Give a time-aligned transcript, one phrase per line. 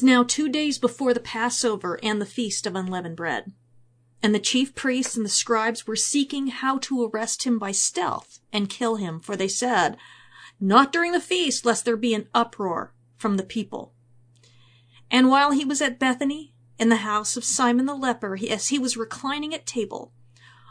[0.00, 3.52] Was now two days before the Passover and the Feast of Unleavened Bread.
[4.22, 8.38] And the chief priests and the scribes were seeking how to arrest him by stealth
[8.50, 9.98] and kill him, for they said,
[10.58, 13.92] Not during the feast, lest there be an uproar from the people.
[15.10, 18.78] And while he was at Bethany, in the house of Simon the leper, as he
[18.78, 20.14] was reclining at table,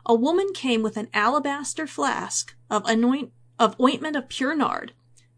[0.08, 4.94] a woman came with an alabaster flask of anoint of ointment of pure nard,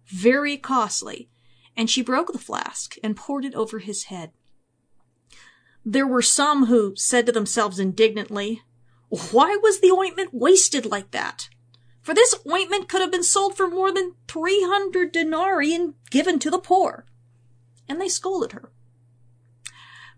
[0.05, 1.29] very costly,
[1.75, 4.31] and she broke the flask and poured it over his head.
[5.83, 8.61] There were some who said to themselves indignantly,
[9.09, 11.49] Why was the ointment wasted like that?
[12.01, 16.39] For this ointment could have been sold for more than three hundred denarii and given
[16.39, 17.05] to the poor.
[17.87, 18.71] And they scolded her.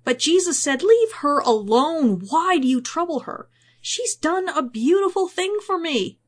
[0.04, 2.24] But Jesus said, Leave her alone.
[2.30, 3.50] Why do you trouble her?
[3.82, 6.20] She's done a beautiful thing for me.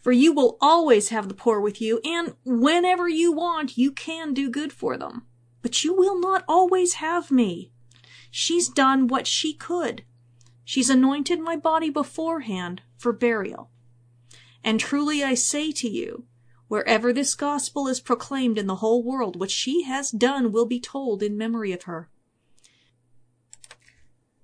[0.00, 4.34] For you will always have the poor with you, and whenever you want, you can
[4.34, 5.26] do good for them.
[5.62, 7.72] But you will not always have me.
[8.30, 10.04] She's done what she could.
[10.64, 13.70] She's anointed my body beforehand for burial.
[14.62, 16.24] And truly I say to you,
[16.68, 20.78] wherever this gospel is proclaimed in the whole world, what she has done will be
[20.78, 22.10] told in memory of her.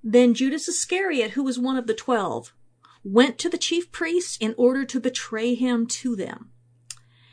[0.03, 2.55] Then Judas Iscariot, who was one of the twelve,
[3.05, 6.51] went to the chief priests in order to betray him to them.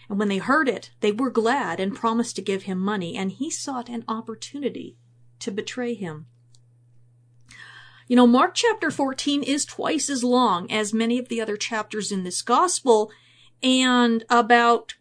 [0.09, 3.31] And when they heard it, they were glad and promised to give him money, and
[3.31, 4.97] he sought an opportunity
[5.39, 6.27] to betray him.
[8.09, 12.11] You know, Mark chapter 14 is twice as long as many of the other chapters
[12.11, 13.09] in this gospel
[13.63, 14.95] and about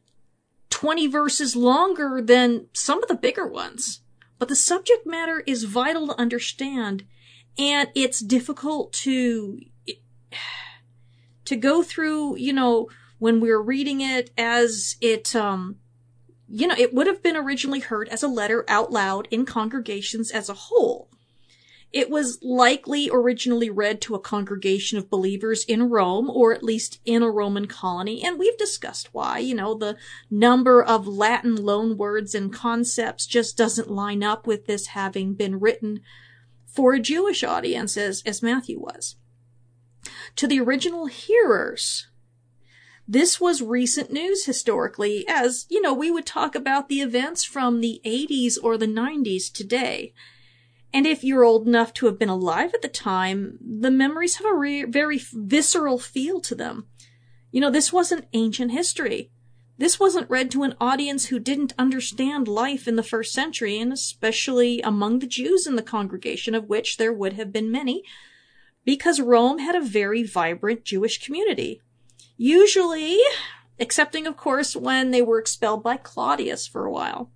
[0.70, 4.02] 20 verses longer than some of the bigger ones.
[4.38, 7.04] But the subject matter is vital to understand
[7.58, 9.60] and it's difficult to
[11.44, 15.76] to go through, you know, when we're reading it as it um
[16.52, 20.32] you know, it would have been originally heard as a letter out loud in congregations
[20.32, 21.08] as a whole.
[21.92, 27.00] It was likely originally read to a congregation of believers in Rome, or at least
[27.04, 29.38] in a Roman colony, and we've discussed why.
[29.38, 29.96] You know, the
[30.30, 36.00] number of Latin loanwords and concepts just doesn't line up with this having been written
[36.66, 39.16] for a Jewish audience, as, as Matthew was.
[40.36, 42.08] To the original hearers,
[43.06, 47.80] this was recent news historically, as, you know, we would talk about the events from
[47.80, 50.14] the 80s or the 90s today.
[50.92, 54.46] And if you're old enough to have been alive at the time, the memories have
[54.46, 56.86] a re- very visceral feel to them.
[57.50, 59.30] You know, this wasn't ancient history.
[59.76, 63.92] This wasn't read to an audience who didn't understand life in the first century, and
[63.92, 68.04] especially among the Jews in the congregation, of which there would have been many,
[68.90, 71.80] because Rome had a very vibrant Jewish community.
[72.36, 73.20] Usually,
[73.78, 77.30] excepting of course when they were expelled by Claudius for a while.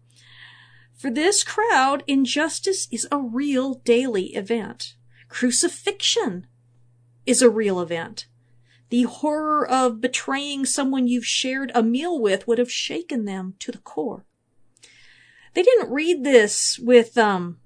[0.96, 4.96] For this crowd, injustice is a real daily event.
[5.28, 6.48] Crucifixion
[7.24, 8.26] is a real event.
[8.88, 13.70] The horror of betraying someone you've shared a meal with would have shaken them to
[13.70, 14.26] the core.
[15.52, 17.60] They didn't read this with, um,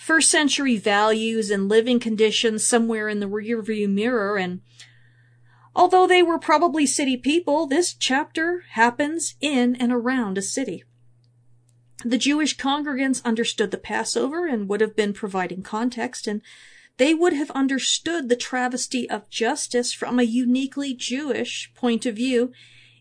[0.00, 4.62] first century values and living conditions somewhere in the rearview mirror and
[5.76, 10.82] although they were probably city people, this chapter happens in and around a city.
[12.02, 16.40] The Jewish congregants understood the Passover and would have been providing context, and
[16.96, 22.52] they would have understood the travesty of justice from a uniquely Jewish point of view,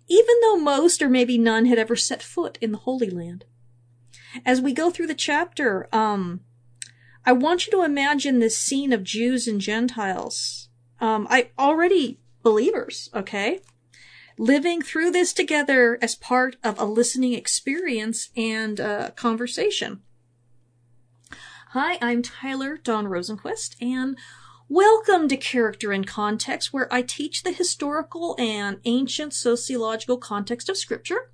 [0.09, 3.45] even though most or maybe none had ever set foot in the Holy Land.
[4.45, 6.41] As we go through the chapter, um,
[7.25, 10.69] I want you to imagine this scene of Jews and Gentiles.
[10.99, 13.61] Um, I already believers, okay?
[14.39, 20.01] living through this together as part of a listening experience and uh, conversation.
[21.71, 24.17] Hi, I'm Tyler Dawn Rosenquist, and
[24.69, 30.77] welcome to Character and Context, where I teach the historical and ancient sociological context of
[30.77, 31.31] Scripture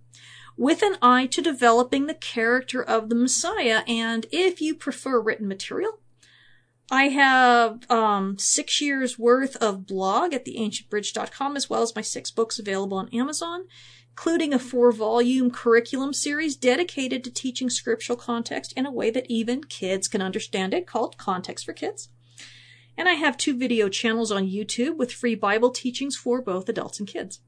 [0.58, 3.82] with an eye to developing the character of the Messiah.
[3.88, 6.00] And if you prefer written material,
[6.92, 12.30] I have um, six years worth of blog at theancientbridge.com, as well as my six
[12.30, 13.66] books available on Amazon,
[14.12, 19.26] including a four volume curriculum series dedicated to teaching scriptural context in a way that
[19.30, 22.10] even kids can understand it, called Context for Kids.
[22.98, 27.00] And I have two video channels on YouTube with free Bible teachings for both adults
[27.00, 27.40] and kids.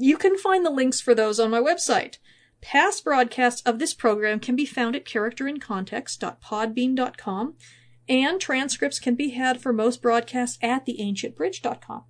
[0.00, 2.18] You can find the links for those on my website.
[2.60, 7.54] Past broadcasts of this program can be found at characterincontext.podbean.com
[8.08, 12.04] and transcripts can be had for most broadcasts at theancientbridge.com.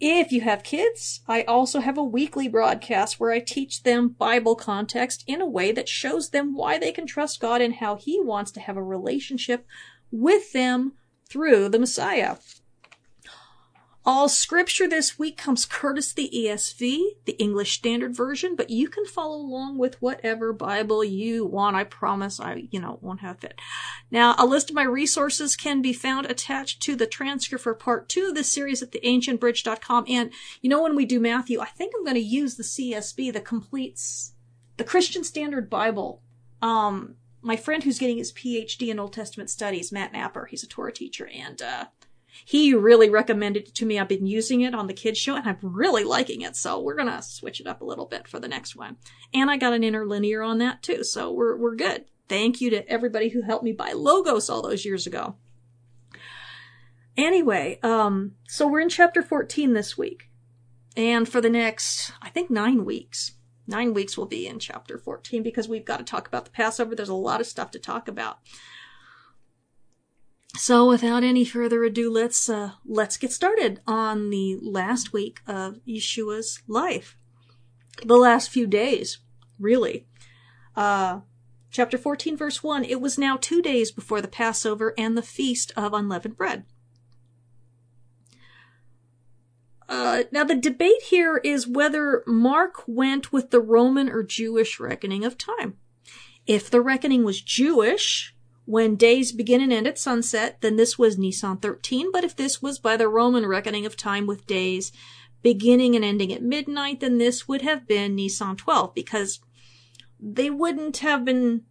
[0.00, 4.54] If you have kids, I also have a weekly broadcast where I teach them Bible
[4.54, 8.20] context in a way that shows them why they can trust God and how He
[8.20, 9.66] wants to have a relationship
[10.12, 10.92] with them
[11.28, 12.36] through the Messiah.
[14.04, 19.06] All scripture this week comes courtesy the ESV, the English Standard Version, but you can
[19.06, 21.76] follow along with whatever Bible you want.
[21.76, 23.60] I promise I, you know, won't have it.
[24.10, 28.08] Now, a list of my resources can be found attached to the transcript for part
[28.08, 30.06] two of this series at theancientbridge.com.
[30.08, 33.32] And, you know, when we do Matthew, I think I'm going to use the CSB,
[33.32, 34.32] the completes,
[34.78, 36.22] the Christian Standard Bible.
[36.60, 40.68] Um, my friend who's getting his PhD in Old Testament studies, Matt Napper, he's a
[40.68, 41.84] Torah teacher, and, uh,
[42.44, 43.98] he really recommended it to me.
[43.98, 46.56] I've been using it on the kids show and I'm really liking it.
[46.56, 48.96] So we're going to switch it up a little bit for the next one.
[49.32, 51.04] And I got an interlinear on that too.
[51.04, 52.04] So we're, we're good.
[52.28, 55.36] Thank you to everybody who helped me buy Logos all those years ago.
[57.16, 60.30] Anyway, um, so we're in chapter 14 this week.
[60.96, 63.32] And for the next, I think nine weeks,
[63.66, 66.94] nine weeks will be in chapter 14 because we've got to talk about the Passover.
[66.94, 68.38] There's a lot of stuff to talk about.
[70.56, 75.80] So without any further ado, let's uh, let's get started on the last week of
[75.88, 77.16] Yeshua's life.
[78.04, 79.18] The last few days,
[79.58, 80.06] really.
[80.76, 81.20] Uh,
[81.70, 85.72] chapter 14 verse 1, it was now 2 days before the Passover and the feast
[85.76, 86.64] of unleavened bread.
[89.88, 95.24] Uh, now the debate here is whether Mark went with the Roman or Jewish reckoning
[95.24, 95.76] of time.
[96.46, 98.31] If the reckoning was Jewish,
[98.64, 102.62] when days begin and end at sunset, then this was Nisan 13, but if this
[102.62, 104.92] was by the Roman reckoning of time with days
[105.42, 109.40] beginning and ending at midnight, then this would have been Nisan 12, because
[110.20, 111.62] they wouldn't have been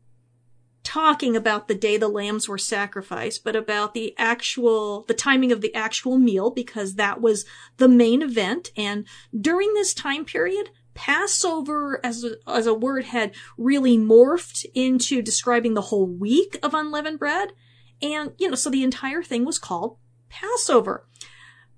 [0.83, 5.61] talking about the day the lambs were sacrificed, but about the actual, the timing of
[5.61, 7.45] the actual meal, because that was
[7.77, 8.71] the main event.
[8.75, 9.07] And
[9.39, 15.73] during this time period, Passover as a, as a word had really morphed into describing
[15.73, 17.53] the whole week of unleavened bread.
[18.01, 19.97] And, you know, so the entire thing was called
[20.29, 21.07] Passover.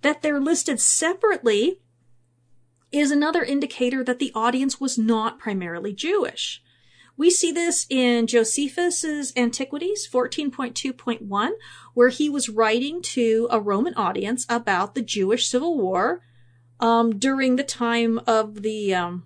[0.01, 1.79] That they're listed separately
[2.91, 6.61] is another indicator that the audience was not primarily Jewish.
[7.15, 11.51] We see this in Josephus's Antiquities 14.2.1,
[11.93, 16.21] where he was writing to a Roman audience about the Jewish Civil War
[16.83, 19.23] um, during the time of the um,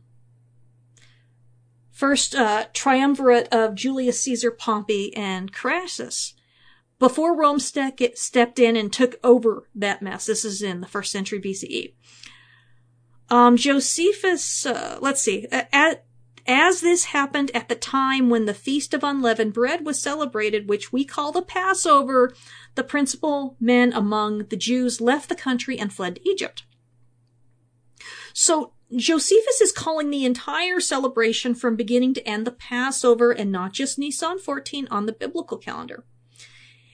[1.89, 6.35] first uh, triumvirate of Julius Caesar, Pompey, and Crassus.
[6.99, 11.11] Before Rome ste- stepped in and took over that mess, this is in the first
[11.11, 11.93] century BCE.
[13.29, 16.05] Um, Josephus, uh, let's see, at,
[16.45, 20.93] as this happened at the time when the Feast of Unleavened Bread was celebrated, which
[20.93, 22.35] we call the Passover,
[22.75, 26.63] the principal men among the Jews left the country and fled to Egypt.
[28.39, 33.73] So Josephus is calling the entire celebration from beginning to end the Passover and not
[33.73, 36.03] just Nisan 14 on the biblical calendar.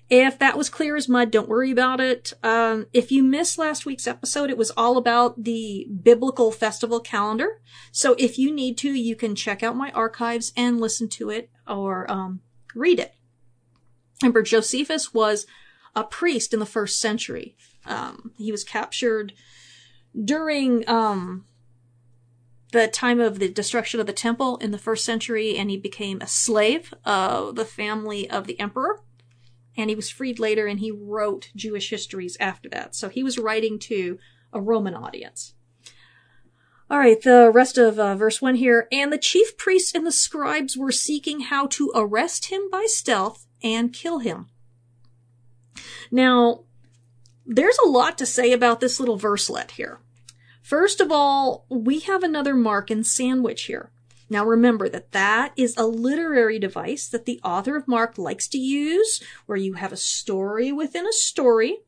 [0.09, 2.31] If that was clear as mud, don't worry about it.
[2.43, 7.59] Um, if you missed last week's episode, it was all about the biblical festival calendar.
[7.91, 11.49] So if you need to, you can check out my archives and listen to it
[11.67, 12.39] or um,
[12.73, 13.15] read it.
[14.21, 15.45] Remember, Josephus was
[15.93, 17.57] a priest in the first century.
[17.85, 19.33] Um, he was captured
[20.21, 21.45] during um,
[22.71, 26.19] the time of the destruction of the temple in the first century, and he became
[26.21, 29.01] a slave of the family of the emperor.
[29.75, 32.95] And he was freed later, and he wrote Jewish histories after that.
[32.95, 34.19] So he was writing to
[34.51, 35.55] a Roman audience.
[36.89, 38.87] All right, the rest of uh, verse 1 here.
[38.91, 43.47] And the chief priests and the scribes were seeking how to arrest him by stealth
[43.63, 44.49] and kill him.
[46.11, 46.65] Now,
[47.45, 49.99] there's a lot to say about this little verselet here.
[50.63, 53.91] First of all, we have another Markan sandwich here.
[54.29, 58.57] Now remember that that is a literary device that the author of Mark likes to
[58.57, 61.79] use, where you have a story within a story.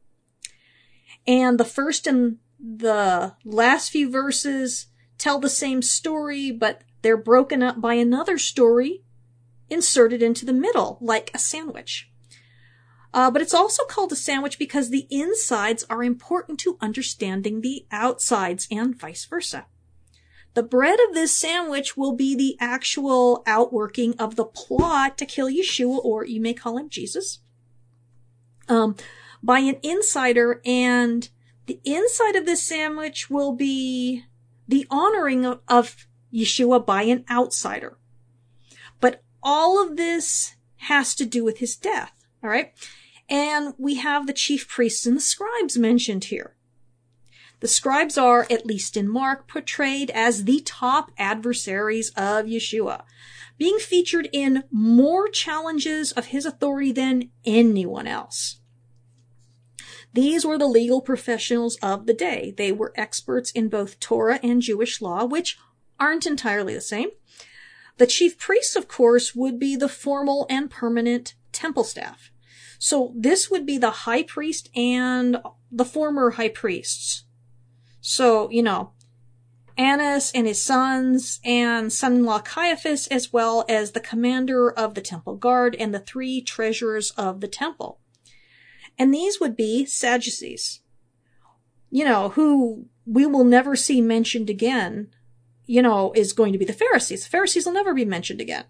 [1.26, 7.64] And the first and the last few verses tell the same story, but they're broken
[7.64, 9.04] up by another story
[9.70, 12.12] inserted into the middle, like a sandwich.
[13.16, 17.86] Uh, but it's also called a sandwich because the insides are important to understanding the
[17.90, 19.66] outsides and vice versa.
[20.54, 25.48] The bread of this sandwich will be the actual outworking of the plot to kill
[25.48, 27.40] Yeshua, or you may call him Jesus,
[28.68, 28.98] um,
[29.42, 31.30] by an insider, and
[31.68, 34.26] the inside of this sandwich will be
[34.68, 37.98] the honoring of, of Yeshua by an outsider.
[39.00, 42.12] But all of this has to do with his death.
[42.44, 42.74] All right.
[43.30, 46.56] And we have the chief priests and the scribes mentioned here.
[47.60, 53.04] The scribes are, at least in Mark, portrayed as the top adversaries of Yeshua,
[53.58, 58.60] being featured in more challenges of his authority than anyone else.
[60.14, 62.54] These were the legal professionals of the day.
[62.56, 65.58] They were experts in both Torah and Jewish law, which
[66.00, 67.10] aren't entirely the same.
[67.98, 72.32] The chief priests, of course, would be the formal and permanent temple staff.
[72.80, 75.38] So this would be the high priest and
[75.72, 77.24] the former high priests.
[78.02, 78.92] So, you know,
[79.78, 85.36] Annas and his sons and son-in-law Caiaphas, as well as the commander of the temple
[85.36, 88.00] guard and the three treasurers of the temple.
[88.98, 90.82] And these would be Sadducees,
[91.90, 95.10] you know, who we will never see mentioned again,
[95.66, 97.26] you know, is going to be the Pharisees.
[97.26, 98.66] The Pharisees will never be mentioned again.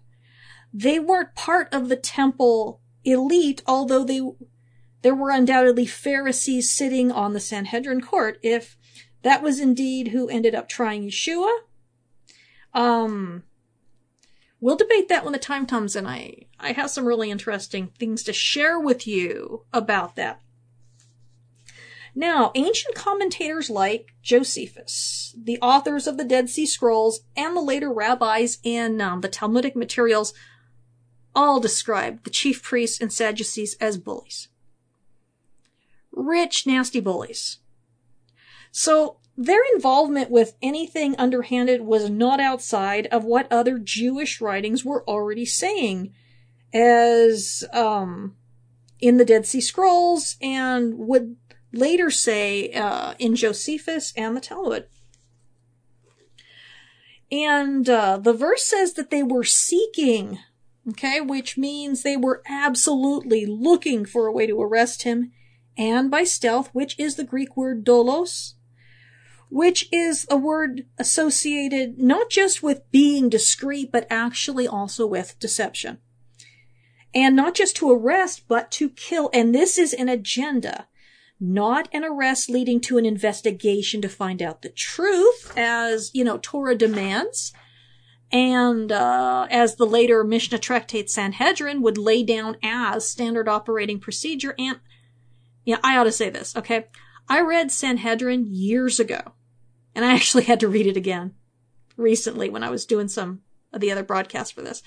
[0.72, 4.20] They weren't part of the temple elite, although they,
[5.02, 8.38] there were undoubtedly Pharisees sitting on the Sanhedrin court.
[8.42, 8.76] If
[9.22, 11.60] that was indeed who ended up trying Yeshua,
[12.74, 13.44] um,
[14.60, 18.22] we'll debate that when the time comes and I, I have some really interesting things
[18.24, 20.40] to share with you about that.
[22.18, 27.92] Now, ancient commentators like Josephus, the authors of the Dead Sea Scrolls, and the later
[27.92, 30.32] rabbis in um, the Talmudic materials
[31.36, 34.48] all described the chief priests and Sadducees as bullies.
[36.10, 37.58] Rich, nasty bullies.
[38.72, 45.04] So their involvement with anything underhanded was not outside of what other Jewish writings were
[45.04, 46.14] already saying,
[46.72, 48.34] as um,
[48.98, 51.36] in the Dead Sea Scrolls and would
[51.72, 54.86] later say uh, in Josephus and the Talmud.
[57.30, 60.38] And uh, the verse says that they were seeking,
[60.88, 65.32] okay, which means they were absolutely looking for a way to arrest him,
[65.76, 68.54] and by stealth, which is the Greek word dolos,
[69.50, 75.98] which is a word associated not just with being discreet, but actually also with deception.
[77.14, 79.30] And not just to arrest, but to kill.
[79.32, 80.88] And this is an agenda,
[81.40, 86.38] not an arrest leading to an investigation to find out the truth, as, you know,
[86.38, 87.52] Torah demands.
[88.32, 94.54] And uh, as the later Mishnah Tractate Sanhedrin would lay down as standard operating procedure.
[94.58, 94.80] And,
[95.64, 96.86] yeah, I ought to say this, okay?
[97.28, 99.20] I read Sanhedrin years ago,
[99.94, 101.34] and I actually had to read it again
[101.96, 103.42] recently when I was doing some
[103.72, 104.82] of the other broadcasts for this.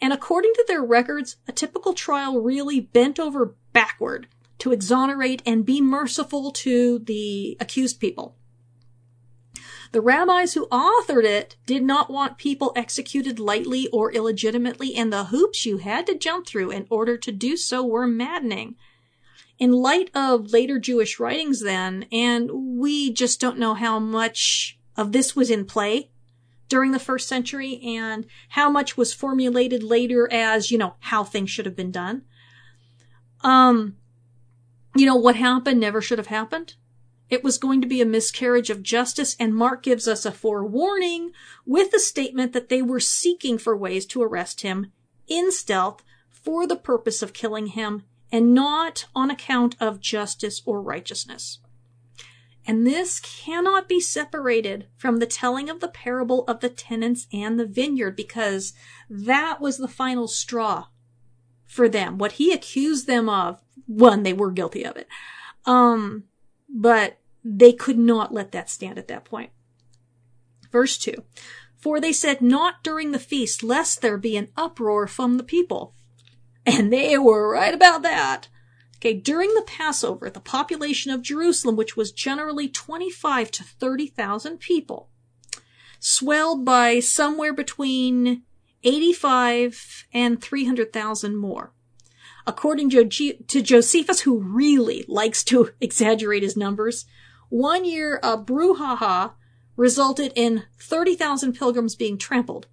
[0.00, 5.66] And according to their records, a typical trial really bent over backward to exonerate and
[5.66, 8.36] be merciful to the accused people.
[9.92, 15.24] The rabbis who authored it did not want people executed lightly or illegitimately, and the
[15.24, 18.76] hoops you had to jump through in order to do so were maddening
[19.60, 25.12] in light of later Jewish writings then, and we just don't know how much of
[25.12, 26.10] this was in play
[26.68, 31.50] during the first century and how much was formulated later as, you know, how things
[31.50, 32.22] should have been done.
[33.42, 33.96] Um,
[34.96, 36.74] you know, what happened never should have happened.
[37.30, 41.30] It was going to be a miscarriage of justice, and Mark gives us a forewarning
[41.64, 44.92] with the statement that they were seeking for ways to arrest him
[45.28, 50.82] in stealth for the purpose of killing him and not on account of justice or
[50.82, 51.60] righteousness.
[52.66, 57.58] And this cannot be separated from the telling of the parable of the tenants and
[57.58, 58.72] the vineyard because
[59.08, 60.86] that was the final straw
[61.66, 62.18] for them.
[62.18, 65.08] What he accused them of, one, they were guilty of it.
[65.64, 66.24] Um,
[66.68, 69.50] but they could not let that stand at that point.
[70.70, 71.14] Verse 2.
[71.76, 75.94] For they said, Not during the feast, lest there be an uproar from the people.
[76.66, 78.48] And they were right about that.
[78.96, 85.08] Okay, during the Passover, the population of Jerusalem, which was generally 25 to 30,000 people,
[85.98, 88.42] swelled by somewhere between
[88.84, 91.72] 85 and 300,000 more.
[92.46, 97.06] According to Josephus, who really likes to exaggerate his numbers,
[97.50, 99.32] one year of brouhaha
[99.76, 102.66] resulted in 30,000 pilgrims being trampled,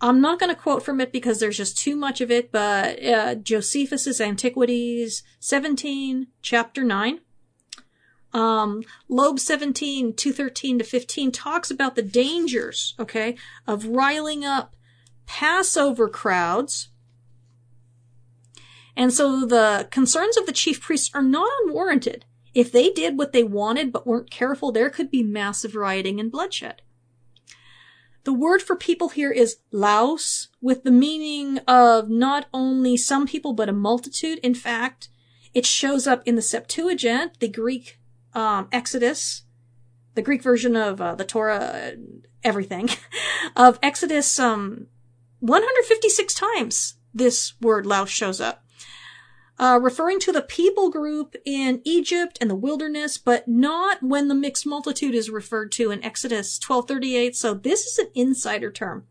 [0.00, 3.02] I'm not going to quote from it because there's just too much of it, but
[3.02, 7.20] uh, Josephus's Antiquities 17, chapter 9.
[8.32, 13.36] Um, Loeb 17, 213 to 15 talks about the dangers, okay,
[13.66, 14.74] of riling up
[15.24, 16.88] Passover crowds.
[18.96, 22.24] And so the concerns of the chief priests are not unwarranted.
[22.54, 26.30] If they did what they wanted but weren't careful, there could be massive rioting and
[26.30, 26.82] bloodshed.
[28.24, 33.52] The word for people here is laos, with the meaning of not only some people,
[33.52, 34.38] but a multitude.
[34.38, 35.08] In fact,
[35.52, 37.98] it shows up in the Septuagint, the Greek
[38.32, 39.42] um, Exodus,
[40.14, 41.90] the Greek version of uh, the Torah, uh,
[42.42, 42.88] everything,
[43.56, 44.86] of Exodus, um,
[45.40, 48.63] 156 times this word laos shows up.
[49.56, 54.34] Uh, referring to the people group in Egypt and the wilderness, but not when the
[54.34, 57.36] mixed multitude is referred to in Exodus 1238.
[57.36, 59.06] So this is an insider term.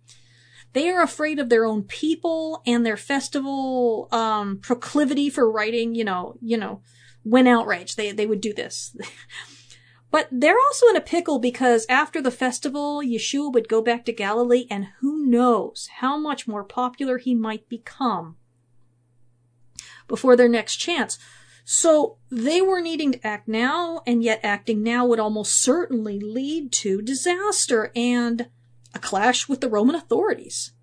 [0.74, 6.04] They are afraid of their own people and their festival, um, proclivity for writing, you
[6.04, 6.82] know, you know,
[7.24, 7.96] when outraged.
[7.96, 8.96] They, they would do this.
[10.14, 14.14] But they're also in a pickle because after the festival, Yeshua would go back to
[14.14, 18.38] Galilee and who knows how much more popular he might become
[20.08, 21.18] before their next chance.
[21.66, 26.72] So they were needing to act now, and yet acting now would almost certainly lead
[26.74, 28.50] to disaster and
[28.94, 30.74] a clash with the Roman authorities.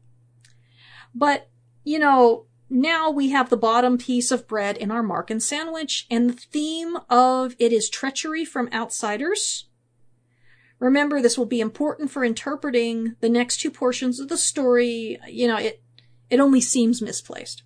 [1.14, 1.50] But,
[1.84, 6.30] you know, now we have the bottom piece of bread in our Markan sandwich, and
[6.30, 9.66] the theme of it is treachery from outsiders.
[10.78, 15.18] Remember, this will be important for interpreting the next two portions of the story.
[15.28, 15.82] You know, it,
[16.30, 17.64] it only seems misplaced.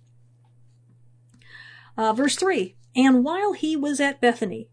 [1.97, 4.69] Uh, verse 3 And while he was at Bethany,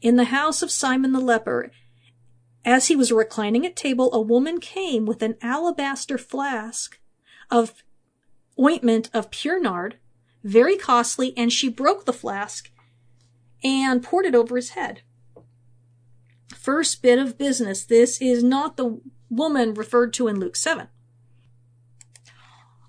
[0.00, 1.70] in the house of Simon the leper,
[2.64, 6.98] as he was reclining at table, a woman came with an alabaster flask
[7.50, 7.82] of
[8.60, 9.96] ointment of pure nard,
[10.44, 12.70] very costly, and she broke the flask
[13.64, 15.02] and poured it over his head.
[16.54, 17.84] First bit of business.
[17.84, 20.88] This is not the woman referred to in Luke 7.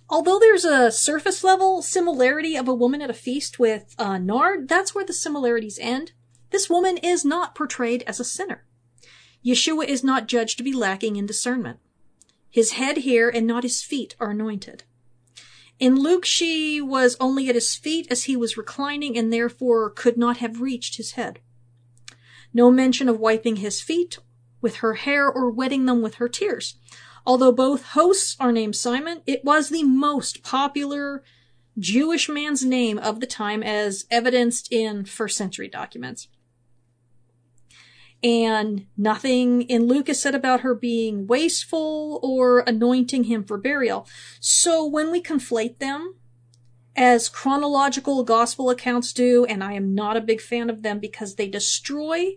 [0.10, 4.68] Although there's a surface level similarity of a woman at a feast with uh, nard,
[4.68, 6.14] that's where the similarities end.
[6.50, 8.66] This woman is not portrayed as a sinner.
[9.46, 11.80] Yeshua is not judged to be lacking in discernment.
[12.50, 14.84] His head here and not his feet are anointed.
[15.80, 20.18] In Luke, she was only at his feet as he was reclining and therefore could
[20.18, 21.40] not have reached his head.
[22.52, 24.18] No mention of wiping his feet
[24.60, 26.76] with her hair or wetting them with her tears.
[27.26, 31.24] Although both hosts are named Simon, it was the most popular
[31.78, 36.28] Jewish man's name of the time as evidenced in first century documents
[38.24, 44.08] and nothing in Luke is said about her being wasteful or anointing him for burial.
[44.40, 46.16] So when we conflate them,
[46.96, 51.36] as chronological gospel accounts do, and I am not a big fan of them because
[51.36, 52.34] they destroy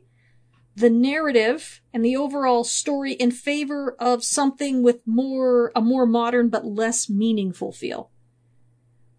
[0.75, 6.49] the narrative and the overall story in favor of something with more, a more modern
[6.49, 8.11] but less meaningful feel.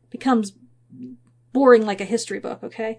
[0.09, 0.53] Becomes
[1.51, 2.97] boring like a history book, okay?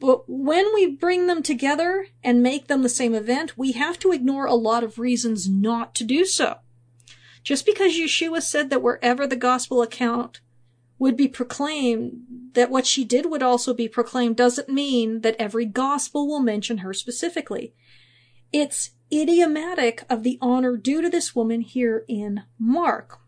[0.00, 4.12] But when we bring them together and make them the same event, we have to
[4.12, 6.58] ignore a lot of reasons not to do so.
[7.42, 10.40] Just because Yeshua said that wherever the gospel account
[10.98, 12.20] would be proclaimed,
[12.52, 16.78] that what she did would also be proclaimed doesn't mean that every gospel will mention
[16.78, 17.74] her specifically.
[18.52, 23.20] It's idiomatic of the honor due to this woman here in Mark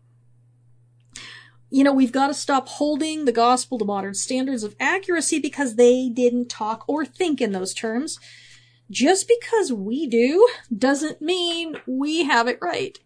[1.71, 5.75] you know, we've got to stop holding the gospel to modern standards of accuracy because
[5.75, 8.19] they didn't talk or think in those terms.
[8.91, 12.99] Just because we do doesn't mean we have it right.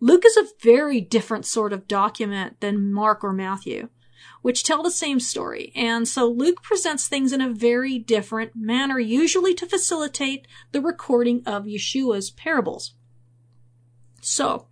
[0.00, 3.88] Luke is a very different sort of document than Mark or Matthew,
[4.48, 5.70] which tell the same story.
[5.76, 11.42] And so Luke presents things in a very different manner, usually to facilitate the recording
[11.44, 12.94] of Yeshua's parables.
[14.22, 14.68] So,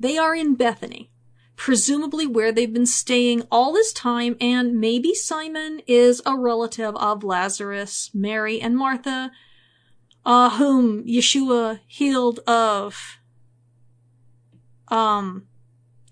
[0.00, 1.12] they are in Bethany
[1.54, 7.22] presumably where they've been staying all this time, and maybe Simon is a relative of
[7.22, 9.30] Lazarus, Mary, and Martha,
[10.26, 13.20] uh, whom Yeshua healed of,
[14.88, 15.46] um,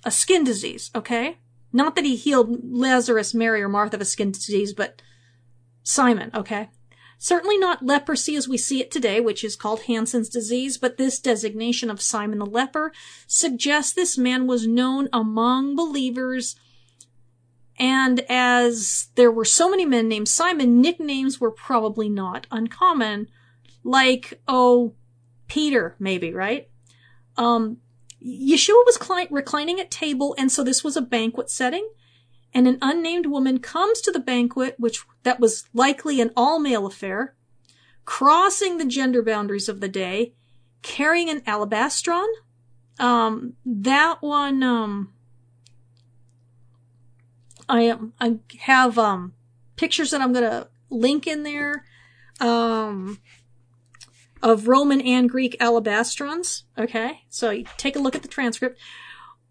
[0.04, 1.38] a skin disease, okay?
[1.72, 5.00] Not that he healed Lazarus, Mary, or Martha of a skin disease, but
[5.82, 6.68] Simon, okay?
[7.18, 11.20] Certainly not leprosy as we see it today, which is called Hansen's disease, but this
[11.20, 12.92] designation of Simon the leper
[13.26, 16.56] suggests this man was known among believers.
[17.78, 23.28] And as there were so many men named Simon, nicknames were probably not uncommon.
[23.84, 24.94] Like, oh,
[25.46, 26.68] Peter, maybe, right?
[27.36, 27.78] Um,
[28.24, 28.98] Yeshua was
[29.30, 31.88] reclining at table, and so this was a banquet setting
[32.54, 37.34] and an unnamed woman comes to the banquet, which that was likely an all-male affair,
[38.04, 40.34] crossing the gender boundaries of the day,
[40.82, 42.26] carrying an alabastron.
[42.98, 45.12] Um, that one, um,
[47.68, 49.32] I am, I have, um,
[49.76, 51.86] pictures that I'm gonna link in there,
[52.38, 53.18] um,
[54.42, 56.64] of Roman and Greek alabastrons.
[56.76, 57.22] Okay.
[57.28, 58.78] So take a look at the transcript.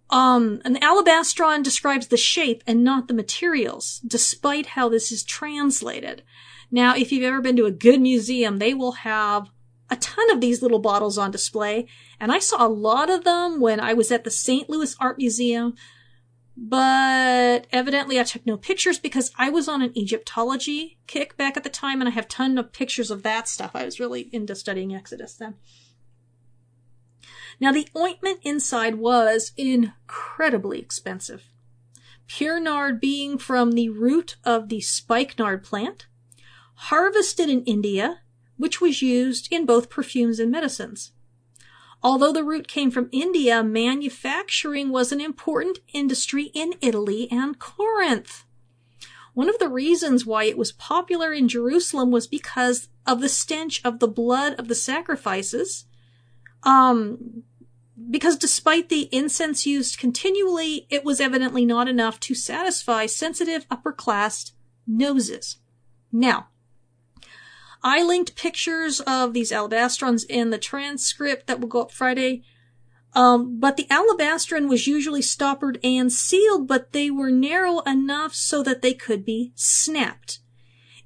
[0.10, 6.24] Um, an alabastron describes the shape and not the materials, despite how this is translated.
[6.70, 9.50] Now, if you've ever been to a good museum, they will have
[9.90, 11.88] a ton of these little bottles on display,
[12.20, 14.70] and I saw a lot of them when I was at the St.
[14.70, 15.76] Louis Art Museum.
[16.64, 21.64] But evidently I took no pictures because I was on an Egyptology kick back at
[21.64, 23.72] the time and I have ton of pictures of that stuff.
[23.74, 25.56] I was really into studying Exodus then.
[27.60, 31.46] Now the ointment inside was incredibly expensive.
[32.28, 36.06] Pure nard being from the root of the spikenard plant,
[36.76, 38.20] harvested in India,
[38.58, 41.12] which was used in both perfumes and medicines.
[42.04, 48.46] Although the root came from India, manufacturing was an important industry in Italy and Corinth.
[49.34, 53.82] One of the reasons why it was popular in Jerusalem was because of the stench
[53.86, 55.86] of the blood of the sacrifices.
[56.64, 57.44] Um,
[58.10, 63.94] because despite the incense used continually, it was evidently not enough to satisfy sensitive upper
[63.94, 64.52] class
[64.88, 65.58] noses.
[66.12, 66.48] Now,
[67.84, 72.44] I linked pictures of these alabastrons in the transcript that will go up Friday.
[73.14, 78.64] Um, but the alabastron was usually stoppered and sealed, but they were narrow enough so
[78.64, 80.40] that they could be snapped.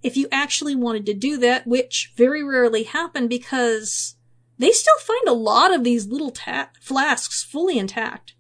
[0.04, 4.16] If you actually wanted to do that, which very rarely happened because
[4.60, 8.36] they still find a lot of these little ta- flasks fully intact.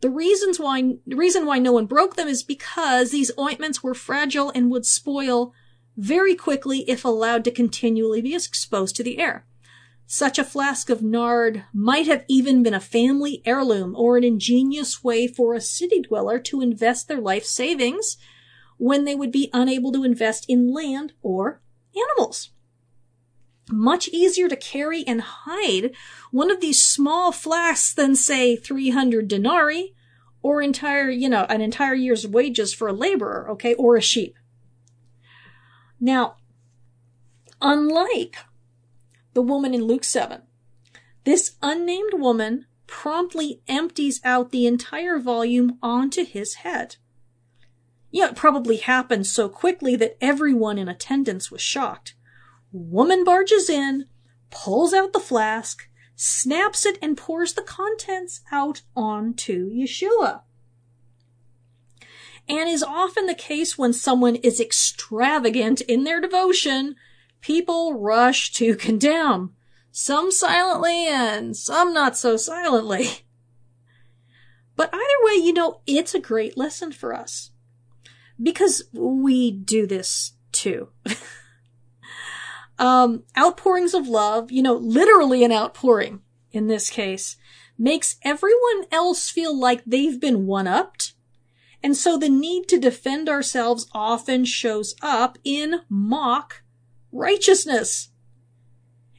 [0.00, 3.94] The reasons why, the reason why no one broke them is because these ointments were
[3.94, 5.52] fragile and would spoil
[5.96, 9.46] very quickly if allowed to continually be exposed to the air.
[10.06, 15.02] Such a flask of nard might have even been a family heirloom or an ingenious
[15.02, 18.18] way for a city dweller to invest their life savings
[18.76, 21.62] when they would be unable to invest in land or
[21.96, 22.50] animals.
[23.70, 25.92] Much easier to carry and hide
[26.30, 29.94] one of these small flasks than say 300 denarii
[30.42, 34.34] or entire, you know, an entire year's wages for a laborer, okay, or a sheep.
[36.04, 36.34] Now,
[37.60, 38.36] unlike
[39.34, 40.42] the woman in Luke 7,
[41.22, 46.96] this unnamed woman promptly empties out the entire volume onto his head.
[48.10, 52.16] Yeah, it probably happened so quickly that everyone in attendance was shocked.
[52.72, 54.06] Woman barges in,
[54.50, 60.40] pulls out the flask, snaps it, and pours the contents out onto Yeshua
[62.48, 66.96] and is often the case when someone is extravagant in their devotion,
[67.40, 69.54] people rush to condemn,
[69.90, 73.08] some silently and some not so silently.
[74.74, 77.50] But either way, you know, it's a great lesson for us.
[78.42, 80.88] Because we do this too.
[82.78, 87.36] um, outpourings of love, you know, literally an outpouring in this case,
[87.78, 91.12] makes everyone else feel like they've been one-upped
[91.82, 96.62] and so the need to defend ourselves often shows up in mock
[97.10, 98.10] righteousness.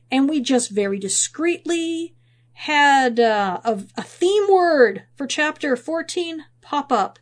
[0.09, 2.15] And we just very discreetly
[2.53, 7.19] had uh, a, a, theme word for chapter 14 pop up.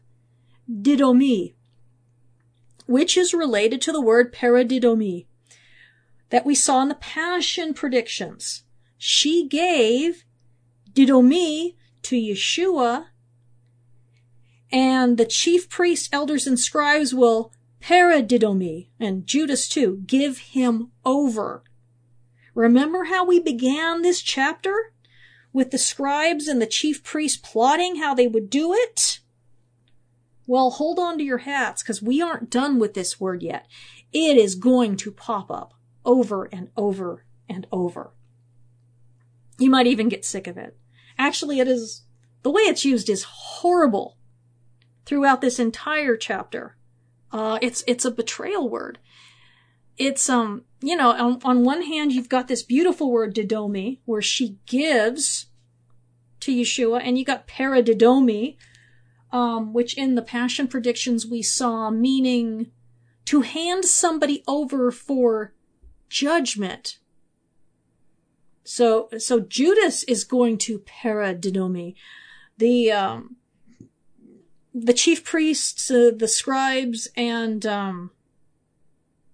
[0.70, 1.56] Didomi.
[2.86, 5.26] Which is related to the word paradidomi
[6.30, 8.64] that we saw in the passion predictions.
[8.98, 10.26] She gave
[10.94, 13.06] didomi to Yeshua
[14.72, 21.64] and the chief priests, elders, and scribes will paradidomi, and Judas too, give him over.
[22.54, 24.94] Remember how we began this chapter?
[25.54, 29.20] With the scribes and the chief priests plotting how they would do it?
[30.48, 33.68] Well, hold on to your hats, because we aren't done with this word yet.
[34.14, 35.74] It is going to pop up
[36.06, 38.12] over and over and over.
[39.58, 40.78] You might even get sick of it.
[41.18, 42.04] Actually, it is,
[42.44, 44.18] the way it's used is horrible
[45.06, 46.76] throughout this entire chapter.
[47.32, 49.00] Uh, it's, it's a betrayal word.
[49.98, 54.22] It's, um, you know, on, on one hand, you've got this beautiful word, didomi, where
[54.22, 55.48] she gives
[56.40, 58.58] to Yeshua, and you got paradidomi,
[59.32, 62.72] um, which in the Passion predictions we saw meaning
[63.26, 65.54] to hand somebody over for
[66.10, 66.98] judgment.
[68.64, 71.96] So, so Judas is going to paradidomi.
[72.58, 73.38] The, um,
[74.74, 78.12] the chief priests, uh, the scribes, and um,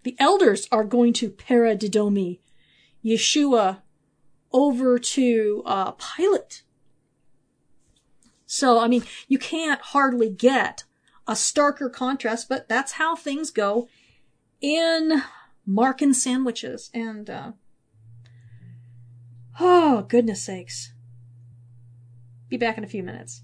[0.03, 2.39] the elders are going to paradidomi
[3.03, 3.81] Yeshua
[4.51, 6.63] over to uh, Pilate.
[8.45, 10.85] So, I mean, you can't hardly get
[11.27, 13.89] a starker contrast, but that's how things go
[14.61, 15.21] in
[15.67, 16.89] Markan sandwiches.
[16.93, 17.51] And, uh,
[19.59, 20.93] oh, goodness sakes.
[22.47, 23.43] Be back in a few minutes.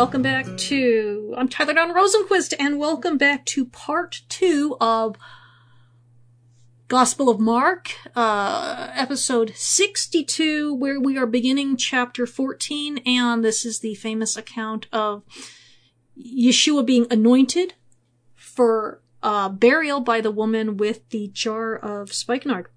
[0.00, 1.34] Welcome back to.
[1.36, 5.14] I'm Tyler Dawn Rosenquist, and welcome back to part two of
[6.88, 13.80] Gospel of Mark, uh, episode 62, where we are beginning chapter 14, and this is
[13.80, 15.22] the famous account of
[16.18, 17.74] Yeshua being anointed
[18.34, 22.68] for uh, burial by the woman with the jar of spikenard.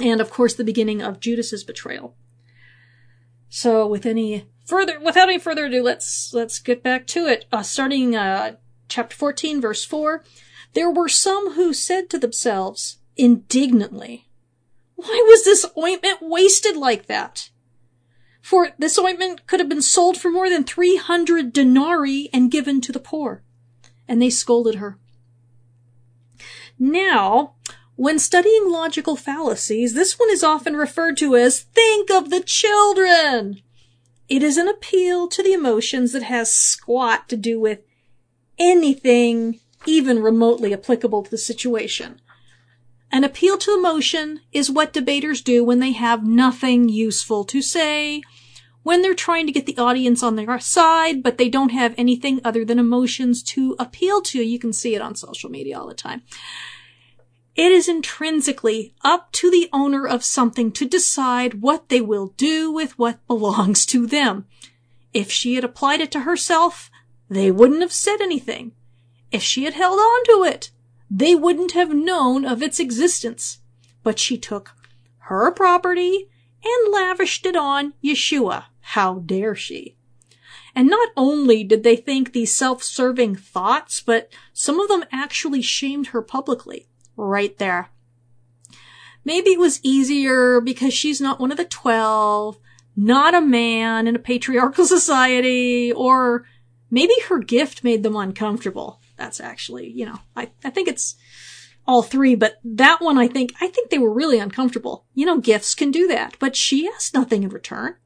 [0.00, 2.16] And of course, the beginning of Judas's betrayal.
[3.50, 7.46] So, with any further, without any further ado, let's let's get back to it.
[7.50, 8.56] Uh, starting uh,
[8.88, 10.22] chapter fourteen, verse four.
[10.74, 14.28] There were some who said to themselves indignantly,
[14.94, 17.50] "Why was this ointment wasted like that?"
[18.42, 22.80] For this ointment could have been sold for more than three hundred denarii and given
[22.82, 23.42] to the poor.
[24.06, 24.98] And they scolded her.
[26.78, 27.54] Now,
[27.96, 33.62] when studying logical fallacies, this one is often referred to as think of the children.
[34.28, 37.80] It is an appeal to the emotions that has squat to do with
[38.58, 42.20] anything even remotely applicable to the situation.
[43.10, 48.22] An appeal to emotion is what debaters do when they have nothing useful to say,
[48.82, 52.40] when they're trying to get the audience on their side, but they don't have anything
[52.44, 54.42] other than emotions to appeal to.
[54.42, 56.22] You can see it on social media all the time.
[57.58, 62.70] It is intrinsically up to the owner of something to decide what they will do
[62.70, 64.46] with what belongs to them.
[65.12, 66.88] If she had applied it to herself,
[67.28, 68.76] they wouldn't have said anything.
[69.32, 70.70] If she had held on to it,
[71.10, 73.58] they wouldn't have known of its existence.
[74.04, 74.76] But she took
[75.22, 76.28] her property
[76.62, 78.66] and lavished it on Yeshua.
[78.80, 79.96] How dare she?
[80.76, 86.08] And not only did they think these self-serving thoughts, but some of them actually shamed
[86.08, 86.86] her publicly
[87.18, 87.90] right there.
[89.24, 92.58] Maybe it was easier because she's not one of the 12,
[92.96, 96.46] not a man in a patriarchal society, or
[96.90, 99.00] maybe her gift made them uncomfortable.
[99.16, 101.16] That's actually, you know, I, I think it's
[101.86, 105.04] all three, but that one I think, I think they were really uncomfortable.
[105.14, 107.96] You know, gifts can do that, but she asked nothing in return.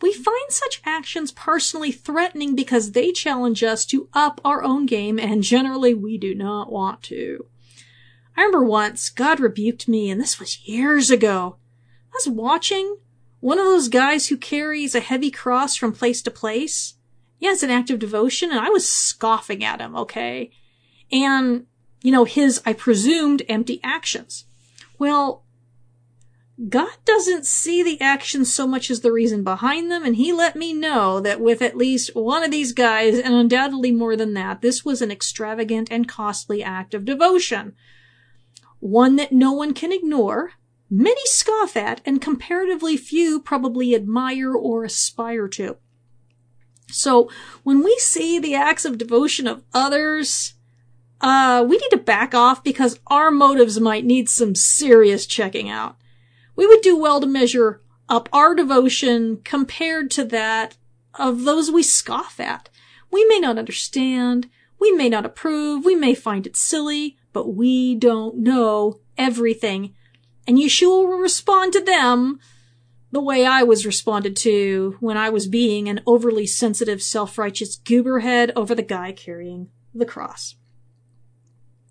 [0.00, 5.18] We find such actions personally threatening because they challenge us to up our own game,
[5.18, 7.46] and generally we do not want to.
[8.40, 11.58] I remember once God rebuked me, and this was years ago.
[12.10, 12.96] I was watching
[13.40, 16.94] one of those guys who carries a heavy cross from place to place.
[17.38, 20.52] Yeah, it's an act of devotion, and I was scoffing at him, okay?
[21.12, 21.66] And,
[22.02, 24.46] you know, his, I presumed, empty actions.
[24.98, 25.44] Well,
[26.66, 30.56] God doesn't see the actions so much as the reason behind them, and he let
[30.56, 34.62] me know that with at least one of these guys, and undoubtedly more than that,
[34.62, 37.74] this was an extravagant and costly act of devotion
[38.80, 40.52] one that no one can ignore,
[40.90, 45.76] many scoff at, and comparatively few probably admire or aspire to.
[46.88, 47.30] So
[47.62, 50.54] when we see the acts of devotion of others,
[51.20, 55.96] uh, we need to back off because our motives might need some serious checking out.
[56.56, 60.76] We would do well to measure up our devotion compared to that
[61.14, 62.68] of those we scoff at.
[63.10, 67.94] We may not understand, we may not approve, we may find it silly, but we
[67.94, 69.94] don't know everything.
[70.46, 72.40] And Yeshua will respond to them
[73.12, 78.52] the way I was responded to when I was being an overly sensitive, self-righteous gooberhead
[78.54, 80.54] over the guy carrying the cross.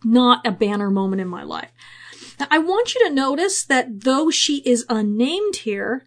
[0.04, 1.72] Not a banner moment in my life.
[2.40, 6.06] Now, I want you to notice that though she is unnamed here,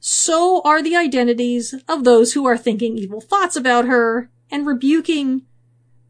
[0.00, 5.42] so are the identities of those who are thinking evil thoughts about her and rebuking,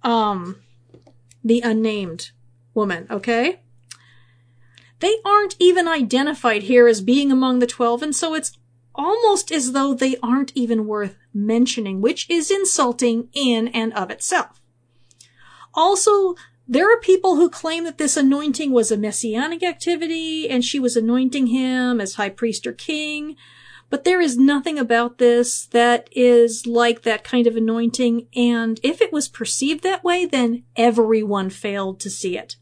[0.02, 0.56] um,
[1.44, 2.30] the unnamed
[2.74, 3.60] woman, okay?
[5.00, 8.56] They aren't even identified here as being among the 12, and so it's
[8.94, 14.60] almost as though they aren't even worth mentioning, which is insulting in and of itself.
[15.74, 16.34] Also,
[16.68, 20.96] there are people who claim that this anointing was a messianic activity and she was
[20.96, 23.36] anointing him as high priest or king,
[23.90, 29.02] but there is nothing about this that is like that kind of anointing, and if
[29.02, 32.56] it was perceived that way, then everyone failed to see it.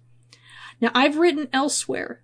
[0.80, 2.22] Now, I've written elsewhere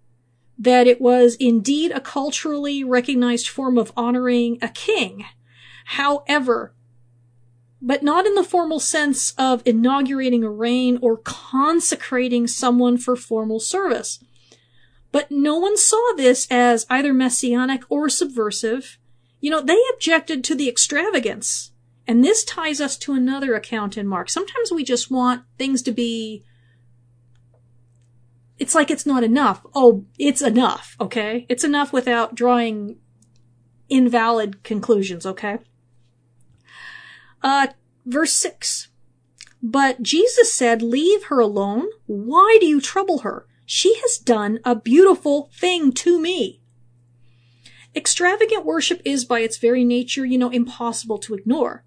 [0.58, 5.26] that it was indeed a culturally recognized form of honoring a king.
[5.86, 6.74] However,
[7.82, 13.60] but not in the formal sense of inaugurating a reign or consecrating someone for formal
[13.60, 14.18] service.
[15.12, 18.98] But no one saw this as either messianic or subversive.
[19.40, 21.72] You know, they objected to the extravagance.
[22.08, 24.30] And this ties us to another account in Mark.
[24.30, 26.44] Sometimes we just want things to be
[28.58, 29.64] it's like it's not enough.
[29.74, 31.46] Oh, it's enough, okay?
[31.48, 32.98] It's enough without drawing
[33.88, 35.58] invalid conclusions, okay?
[37.42, 37.68] Uh,
[38.04, 38.88] verse 6.
[39.62, 41.86] But Jesus said, Leave her alone.
[42.06, 43.46] Why do you trouble her?
[43.64, 46.60] She has done a beautiful thing to me.
[47.94, 51.84] Extravagant worship is by its very nature, you know, impossible to ignore.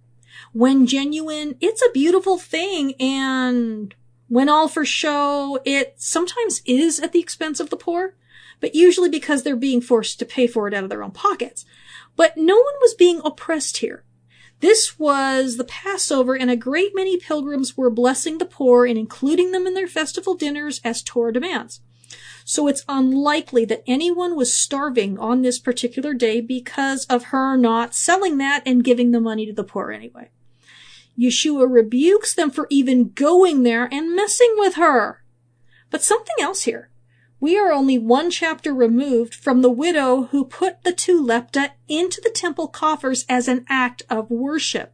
[0.51, 3.93] When genuine, it's a beautiful thing and
[4.29, 8.15] when all for show, it sometimes is at the expense of the poor,
[8.59, 11.65] but usually because they're being forced to pay for it out of their own pockets.
[12.15, 14.03] But no one was being oppressed here.
[14.59, 19.51] This was the Passover, and a great many pilgrims were blessing the poor and including
[19.51, 21.81] them in their festival dinners as Torah demands.
[22.43, 27.95] So it's unlikely that anyone was starving on this particular day because of her not
[27.95, 30.29] selling that and giving the money to the poor anyway.
[31.17, 35.23] Yeshua rebukes them for even going there and messing with her.
[35.89, 36.89] But something else here.
[37.41, 42.19] We are only one chapter removed from the widow who put the two lepta into
[42.21, 44.93] the temple coffers as an act of worship.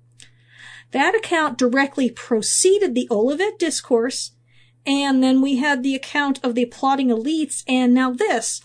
[0.91, 4.32] That account directly preceded the Olivet discourse,
[4.86, 8.62] and then we had the account of the applauding elites, and now this.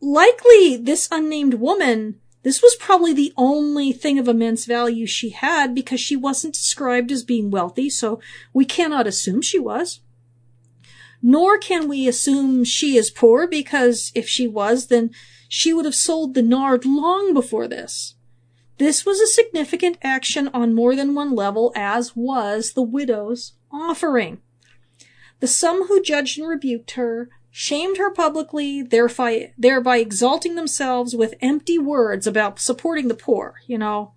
[0.00, 5.74] Likely, this unnamed woman, this was probably the only thing of immense value she had
[5.74, 8.20] because she wasn't described as being wealthy, so
[8.52, 10.00] we cannot assume she was.
[11.20, 15.10] Nor can we assume she is poor because if she was, then
[15.48, 18.14] she would have sold the nard long before this.
[18.78, 24.40] This was a significant action on more than one level, as was the widow's offering.
[25.40, 27.28] The some who judged and rebuked her
[27.60, 33.56] shamed her publicly, thereby, thereby exalting themselves with empty words about supporting the poor.
[33.66, 34.12] You know,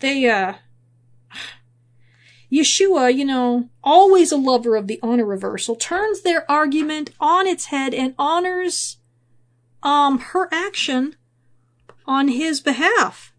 [0.00, 0.52] they, uh,
[2.52, 7.66] Yeshua, you know, always a lover of the honor reversal, turns their argument on its
[7.66, 8.98] head and honors
[9.82, 11.16] um her action
[12.06, 13.32] on his behalf.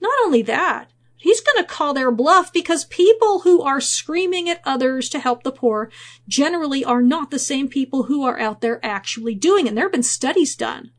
[0.00, 4.60] Not only that, he's going to call their bluff because people who are screaming at
[4.64, 5.90] others to help the poor
[6.26, 9.68] generally are not the same people who are out there actually doing it.
[9.70, 10.90] And there have been studies done,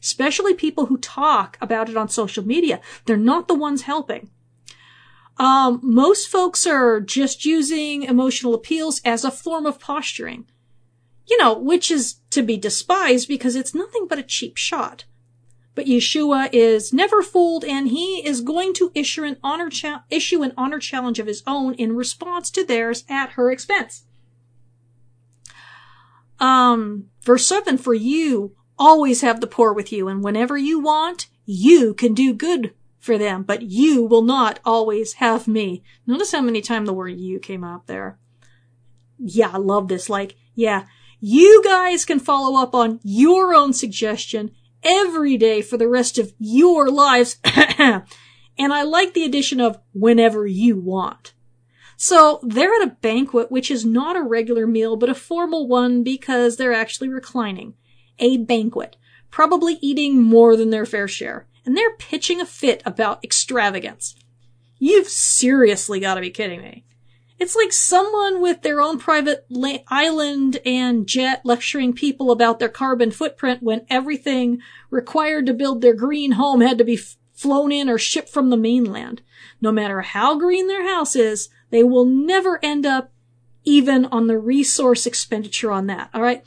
[0.00, 2.80] especially people who talk about it on social media.
[3.06, 4.30] They're not the ones helping.
[5.38, 10.46] Um, most folks are just using emotional appeals as a form of posturing.
[11.26, 15.06] You know, which is to be despised because it's nothing but a cheap shot.
[15.74, 20.42] But Yeshua is never fooled and he is going to issue an honor cha- issue
[20.42, 24.04] an honor challenge of his own in response to theirs at her expense.
[26.38, 31.28] Um, verse 7 for you always have the poor with you and whenever you want,
[31.44, 35.82] you can do good for them, but you will not always have me.
[36.06, 38.18] Notice how many times the word you came up there.
[39.18, 40.08] Yeah, I love this.
[40.08, 40.86] Like, yeah,
[41.20, 44.52] you guys can follow up on your own suggestion
[44.84, 47.38] every day for the rest of your lives.
[47.44, 48.04] and
[48.58, 51.32] I like the addition of whenever you want.
[51.96, 56.02] So they're at a banquet, which is not a regular meal, but a formal one
[56.02, 57.74] because they're actually reclining.
[58.18, 58.96] A banquet.
[59.30, 64.14] Probably eating more than their fair share and they're pitching a fit about extravagance.
[64.78, 66.84] You've seriously got to be kidding me.
[67.38, 72.68] It's like someone with their own private la- island and jet lecturing people about their
[72.68, 77.72] carbon footprint when everything required to build their green home had to be f- flown
[77.72, 79.20] in or shipped from the mainland.
[79.60, 83.10] No matter how green their house is, they will never end up
[83.64, 86.10] even on the resource expenditure on that.
[86.14, 86.44] All right.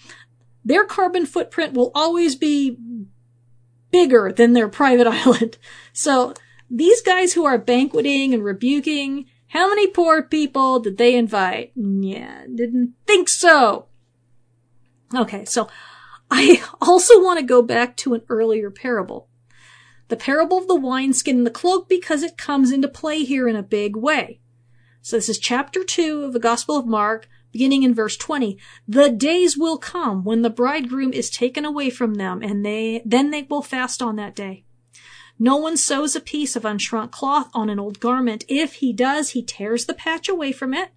[0.64, 2.78] Their carbon footprint will always be
[3.92, 5.58] bigger than their private island.
[5.92, 6.34] So
[6.70, 11.72] these guys who are banqueting and rebuking, how many poor people did they invite?
[11.76, 13.88] Yeah, didn't think so.
[15.16, 15.70] Okay, so
[16.30, 19.30] I also want to go back to an earlier parable.
[20.10, 23.56] The parable of the wineskin and the cloak because it comes into play here in
[23.56, 24.40] a big way.
[25.02, 29.10] So this is chapter 2 of the Gospel of Mark, beginning in verse 20, the
[29.10, 33.44] days will come when the bridegroom is taken away from them and they, then they
[33.44, 34.66] will fast on that day.
[35.40, 38.44] No one sews a piece of unshrunk cloth on an old garment.
[38.48, 40.90] If he does, he tears the patch away from it,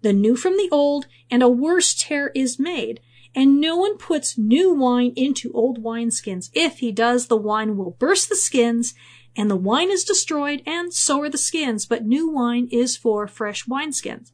[0.00, 3.00] the new from the old, and a worse tear is made.
[3.34, 6.50] And no one puts new wine into old wineskins.
[6.52, 8.94] If he does, the wine will burst the skins,
[9.36, 11.86] and the wine is destroyed, and so are the skins.
[11.86, 14.32] But new wine is for fresh wineskins.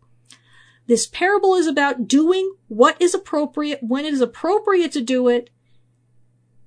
[0.89, 5.51] This parable is about doing what is appropriate when it is appropriate to do it.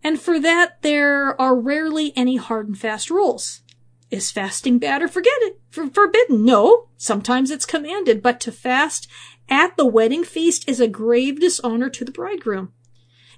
[0.03, 3.61] And for that, there are rarely any hard and fast rules.
[4.09, 5.59] Is fasting bad or forget it?
[5.69, 6.43] For forbidden?
[6.43, 6.89] No.
[6.97, 9.07] Sometimes it's commanded, but to fast
[9.49, 12.73] at the wedding feast is a grave dishonor to the bridegroom.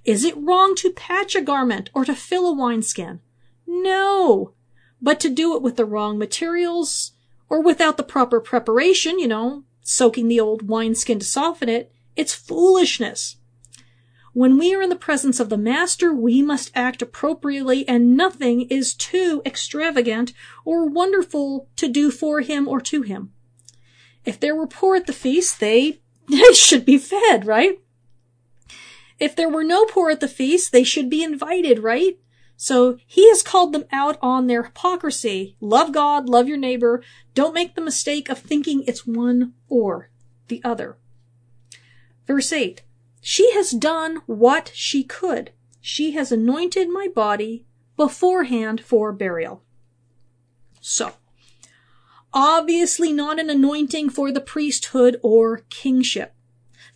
[0.03, 3.22] Is it wrong to patch a garment or to fill a wineskin?
[3.68, 4.53] No.
[5.01, 7.11] But to do it with the wrong materials
[7.49, 12.34] or without the proper preparation, you know, soaking the old wineskin to soften it, it's
[12.34, 13.38] foolishness.
[14.34, 18.62] When we are in the presence of the Master, we must act appropriately, and nothing
[18.62, 20.34] is too extravagant
[20.66, 23.32] or wonderful to do for him or to him.
[24.26, 26.02] If there were poor at the feast, they,
[26.54, 27.80] should be fed, right?
[29.20, 32.18] If there were no poor at the feast, they should be invited, right?
[32.58, 35.58] So he has called them out on their hypocrisy.
[35.60, 37.04] Love God, love your neighbor.
[37.36, 40.10] Don't make the mistake of thinking it's one or
[40.48, 40.98] the other.
[42.26, 42.82] Verse 8
[43.26, 45.51] She has done what she could.
[45.80, 47.65] She has anointed my body
[47.95, 49.63] beforehand for burial.
[50.82, 51.13] So,
[52.34, 56.36] obviously not an anointing for the priesthood or kingship.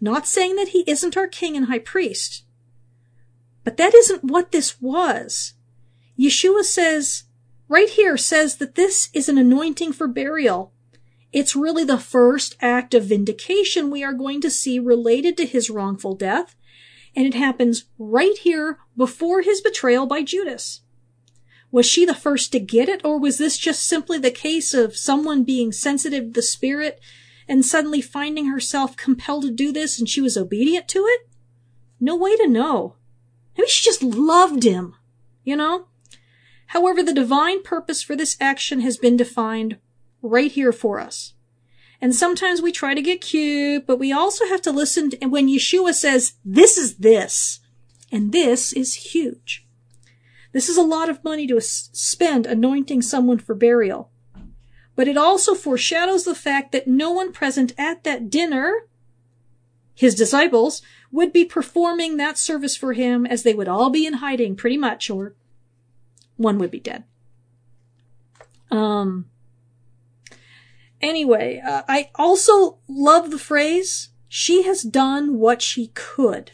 [0.01, 2.43] Not saying that he isn't our king and high priest.
[3.63, 5.53] But that isn't what this was.
[6.19, 7.23] Yeshua says,
[7.69, 10.73] right here says that this is an anointing for burial.
[11.33, 15.69] It's really the first act of vindication we are going to see related to his
[15.69, 16.55] wrongful death,
[17.15, 20.81] and it happens right here before his betrayal by Judas.
[21.71, 24.95] Was she the first to get it, or was this just simply the case of
[24.95, 26.99] someone being sensitive to the Spirit
[27.47, 31.27] and suddenly finding herself compelled to do this and she was obedient to it?
[31.99, 32.95] No way to know.
[33.57, 34.95] Maybe she just loved him,
[35.43, 35.87] you know?
[36.67, 39.77] However, the divine purpose for this action has been defined
[40.21, 41.33] right here for us.
[41.99, 45.47] And sometimes we try to get cute, but we also have to listen to, when
[45.47, 47.59] Yeshua says, this is this,
[48.11, 49.65] and this is huge.
[50.51, 54.11] This is a lot of money to spend anointing someone for burial.
[54.95, 58.87] But it also foreshadows the fact that no one present at that dinner,
[59.93, 64.13] his disciples, would be performing that service for him as they would all be in
[64.15, 65.35] hiding pretty much, or
[66.35, 67.03] one would be dead.
[68.71, 69.25] Um,
[71.01, 76.51] anyway, uh, I also love the phrase, she has done what she could.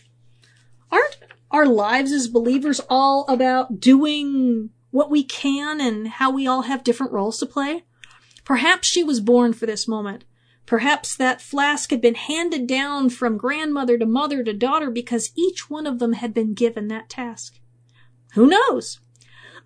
[0.92, 1.18] Aren't
[1.52, 6.84] our lives as believers all about doing what we can and how we all have
[6.84, 7.84] different roles to play?
[8.44, 10.26] Perhaps she was born for this moment.
[10.66, 15.70] Perhaps that flask had been handed down from grandmother to mother to daughter because each
[15.70, 17.60] one of them had been given that task.
[18.34, 19.00] Who knows?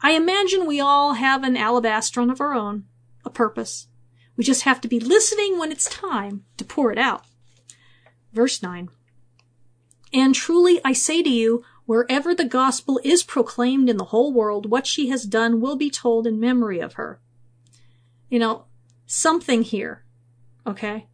[0.01, 2.85] I imagine we all have an alabastron of our own,
[3.25, 3.87] a purpose.
[4.37, 7.25] We just have to be listening when it's time to pour it out.
[8.31, 8.89] Verse 9.
[10.13, 14.69] And truly I say to you, wherever the gospel is proclaimed in the whole world,
[14.69, 17.19] what she has done will be told in memory of her.
[18.29, 18.65] You know,
[19.07, 20.03] something here.
[20.65, 21.07] Okay?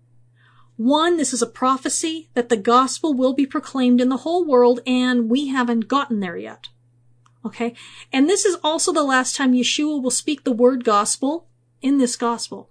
[0.75, 4.79] One, this is a prophecy that the gospel will be proclaimed in the whole world,
[4.85, 6.69] and we haven't gotten there yet.
[7.45, 7.75] Okay?
[8.11, 11.47] And this is also the last time Yeshua will speak the word gospel
[11.81, 12.69] in this gospel.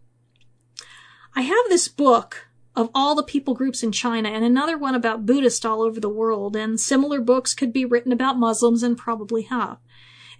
[1.34, 5.26] I have this book of all the people groups in China and another one about
[5.26, 9.42] Buddhists all over the world, and similar books could be written about Muslims and probably
[9.42, 9.78] have.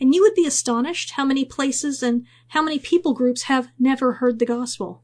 [0.01, 4.15] And you would be astonished how many places and how many people groups have never
[4.15, 5.03] heard the gospel.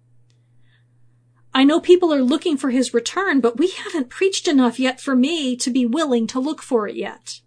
[1.55, 5.17] I know people are looking for his return, but we haven't preached enough yet for
[5.17, 7.41] me to be willing to look for it yet.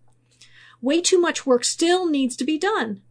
[0.82, 3.02] Way too much work still needs to be done.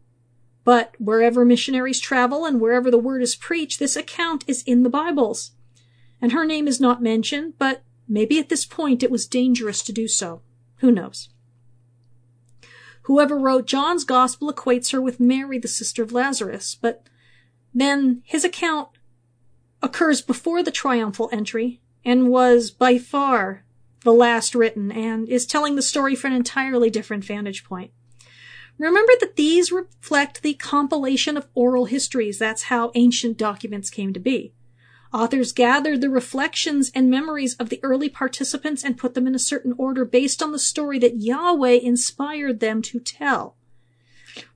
[0.71, 4.89] But wherever missionaries travel and wherever the word is preached, this account is in the
[4.89, 5.51] Bibles.
[6.23, 9.93] And her name is not mentioned, but maybe at this point it was dangerous to
[9.93, 10.43] do so.
[10.77, 11.31] Who knows?
[13.03, 17.05] Whoever wrote John's gospel equates her with Mary, the sister of Lazarus, but
[17.75, 18.91] then his account
[19.83, 23.65] occurs before the triumphal entry and was by far
[24.05, 27.91] the last written, and is telling the story from an entirely different vantage point.
[28.81, 32.39] Remember that these reflect the compilation of oral histories.
[32.39, 34.55] That's how ancient documents came to be.
[35.13, 39.39] Authors gathered the reflections and memories of the early participants and put them in a
[39.39, 43.55] certain order based on the story that Yahweh inspired them to tell.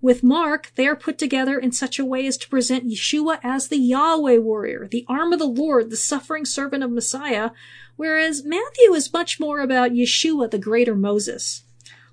[0.00, 3.68] With Mark, they are put together in such a way as to present Yeshua as
[3.68, 7.50] the Yahweh warrior, the arm of the Lord, the suffering servant of Messiah,
[7.96, 11.63] whereas Matthew is much more about Yeshua, the greater Moses.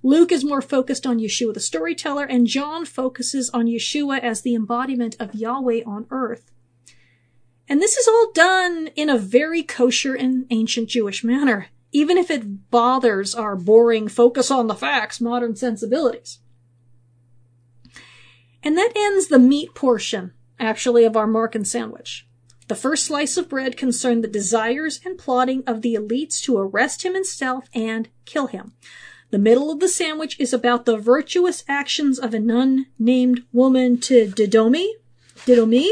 [0.03, 4.55] Luke is more focused on Yeshua, the storyteller, and John focuses on Yeshua as the
[4.55, 6.51] embodiment of Yahweh on earth.
[7.69, 12.31] And this is all done in a very kosher and ancient Jewish manner, even if
[12.31, 16.39] it bothers our boring focus on the facts modern sensibilities.
[18.63, 22.27] And that ends the meat portion, actually, of our Markan sandwich.
[22.67, 27.03] The first slice of bread concerned the desires and plotting of the elites to arrest
[27.03, 28.73] him in stealth and kill him.
[29.31, 34.27] The middle of the sandwich is about the virtuous actions of an unnamed woman to
[34.27, 34.89] Didomi,
[35.45, 35.89] Didomi,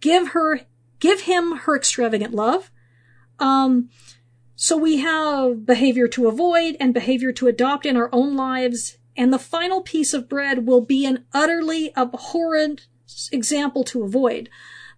[0.00, 0.60] give her,
[1.00, 2.70] give him her extravagant love.
[3.40, 3.90] Um,
[4.54, 8.96] so we have behavior to avoid and behavior to adopt in our own lives.
[9.16, 12.86] And the final piece of bread will be an utterly abhorrent
[13.32, 14.48] example to avoid.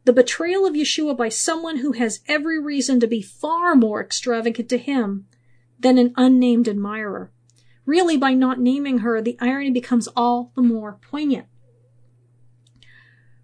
[0.04, 4.68] The betrayal of Yeshua by someone who has every reason to be far more extravagant
[4.68, 5.26] to him
[5.80, 7.30] than an unnamed admirer.
[7.86, 11.46] Really, by not naming her, the irony becomes all the more poignant.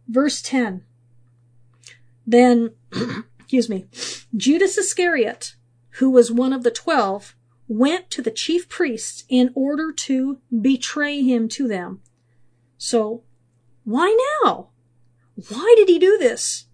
[0.09, 0.85] Verse 10.
[2.27, 2.71] Then,
[3.39, 3.87] excuse me,
[4.37, 5.57] Judas Iscariot,
[5.99, 7.35] who was one of the twelve,
[7.69, 12.01] went to the chief priests in order to betray him to them.
[12.79, 13.23] So,
[13.85, 14.71] why now?
[15.49, 16.67] Why did he do this?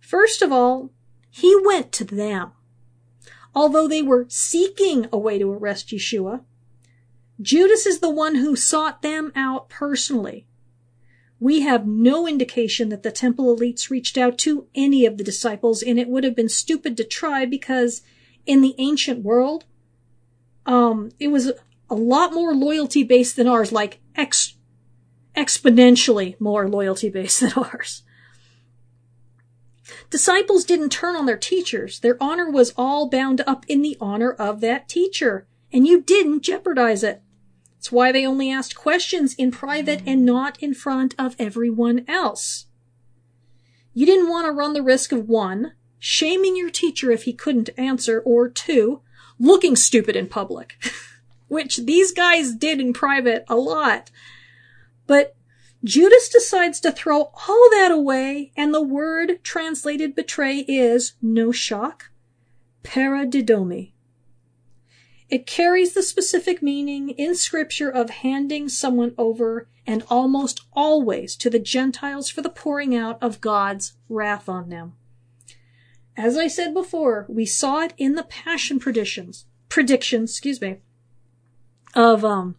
[0.00, 0.90] First of all,
[1.30, 2.52] he went to them.
[3.54, 6.44] Although they were seeking a way to arrest Yeshua,
[7.40, 10.46] Judas is the one who sought them out personally.
[11.40, 15.82] We have no indication that the temple elites reached out to any of the disciples,
[15.82, 18.02] and it would have been stupid to try because
[18.46, 19.64] in the ancient world,
[20.66, 21.50] um, it was
[21.90, 24.54] a lot more loyalty based than ours, like ex-
[25.36, 28.02] exponentially more loyalty based than ours.
[30.10, 32.00] Disciples didn't turn on their teachers.
[32.00, 36.42] Their honor was all bound up in the honor of that teacher, and you didn't
[36.42, 37.22] jeopardize it.
[37.78, 42.66] It's why they only asked questions in private and not in front of everyone else.
[43.94, 47.70] You didn't want to run the risk of one, shaming your teacher if he couldn't
[47.76, 49.00] answer, or two,
[49.38, 50.76] looking stupid in public,
[51.48, 54.10] which these guys did in private a lot.
[55.06, 55.34] But
[55.84, 62.10] Judas decides to throw all that away, and the word translated betray is, no shock,
[62.84, 63.92] paradidomi.
[65.32, 71.48] It carries the specific meaning in scripture of handing someone over and almost always to
[71.48, 74.92] the Gentiles for the pouring out of God's wrath on them.
[76.18, 80.80] As I said before, we saw it in the passion predictions, predictions, excuse me,
[81.94, 82.56] of, um,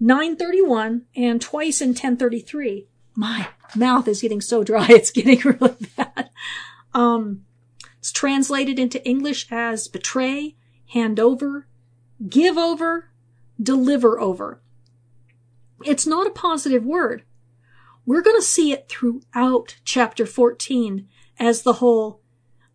[0.00, 2.88] 931 and twice in 1033.
[3.14, 4.86] My mouth is getting so dry.
[4.88, 6.30] It's getting really bad.
[6.94, 7.44] Um,
[7.98, 11.66] it's translated into English as betray, hand over,
[12.28, 13.10] give over,
[13.60, 14.60] deliver over.
[15.84, 17.24] It's not a positive word.
[18.04, 21.08] We're going to see it throughout chapter 14
[21.38, 22.20] as the whole,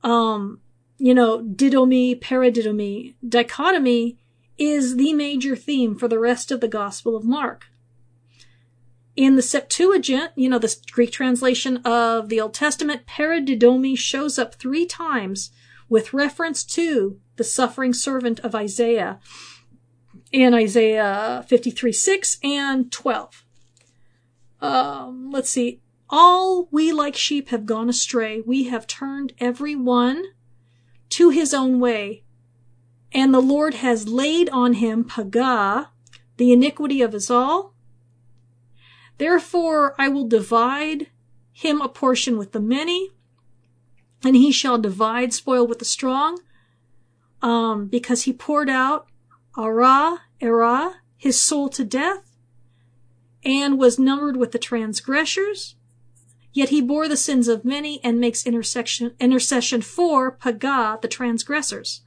[0.03, 0.61] um,
[0.97, 4.17] you know, didomi, paradidomi dichotomy
[4.57, 7.65] is the major theme for the rest of the Gospel of Mark.
[9.15, 14.55] In the Septuagint, you know, the Greek translation of the Old Testament, paradidomi shows up
[14.55, 15.51] three times
[15.89, 19.19] with reference to the suffering servant of Isaiah
[20.31, 23.45] in Isaiah 53 6 and 12.
[24.61, 25.81] Um, let's see.
[26.09, 28.41] All we like sheep have gone astray.
[28.41, 30.23] We have turned every one
[31.09, 32.23] to his own way.
[33.11, 35.91] And the Lord has laid on him paga,
[36.37, 37.73] the iniquity of us all.
[39.17, 41.07] Therefore I will divide
[41.51, 43.11] him a portion with the many,
[44.25, 46.39] and he shall divide spoil with the strong
[47.43, 49.07] um, because he poured out
[49.55, 52.35] ara, era, his soul to death,
[53.43, 55.75] and was numbered with the transgressors.
[56.51, 62.01] Yet he bore the sins of many and makes intercession, intercession for paga, the transgressors.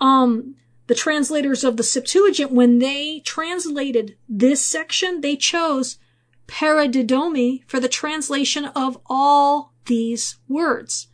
[0.00, 0.56] Um,
[0.88, 5.98] the translators of the Septuagint, when they translated this section, they chose
[6.48, 11.08] paradidomi for the translation of all these words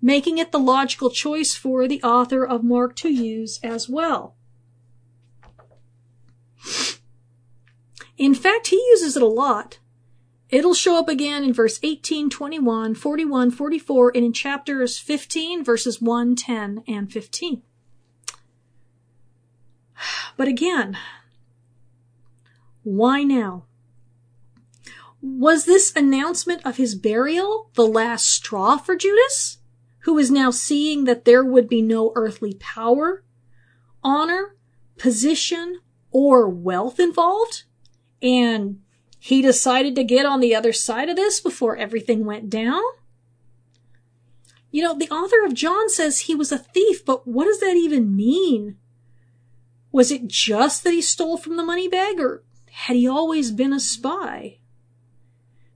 [0.00, 4.36] making it the logical choice for the author of Mark to use as well.
[8.16, 9.78] In fact, he uses it a lot.
[10.50, 16.00] It'll show up again in verse 18, 21, 41, 44, and in chapters 15, verses
[16.00, 17.62] 1, 10, and 15.
[20.36, 20.96] But again,
[22.82, 23.67] why now?
[25.20, 29.58] Was this announcement of his burial the last straw for Judas?
[30.08, 33.24] who is now seeing that there would be no earthly power,
[34.02, 34.56] honor,
[34.96, 37.64] position, or wealth involved.
[38.22, 38.80] And
[39.18, 42.80] he decided to get on the other side of this before everything went down.
[44.70, 47.76] You know, the author of John says he was a thief, but what does that
[47.76, 48.78] even mean?
[49.92, 53.74] Was it just that he stole from the money bag, or had he always been
[53.74, 54.57] a spy?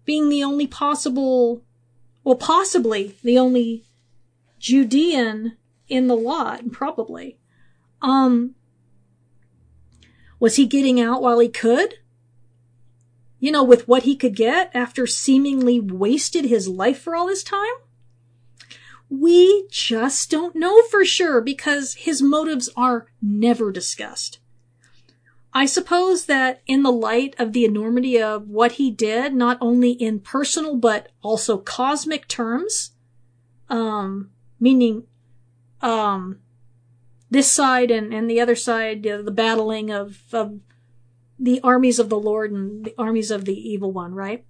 [0.05, 1.63] Being the only possible,
[2.25, 3.85] well, possibly the only
[4.59, 5.57] Judean
[5.89, 7.39] in the lot, probably.
[8.01, 8.55] Um,
[10.41, 11.95] was he getting out while he could?
[13.39, 17.43] You know, with what he could get after seemingly wasted his life for all this
[17.43, 17.73] time?
[19.09, 24.39] We just don't know for sure because his motives are never discussed.
[25.55, 29.91] I suppose that in the light of the enormity of what he did, not only
[29.93, 32.93] in personal but also cosmic terms,
[33.69, 35.05] um, meaning,
[35.83, 36.39] um,
[37.31, 40.61] this side and, and the other side, the battling of, of
[41.39, 44.45] the armies of the Lord and the armies of the evil one, right?